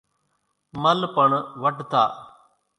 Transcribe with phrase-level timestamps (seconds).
[0.81, 1.29] مل پڻ
[1.61, 2.03] وڍتا۔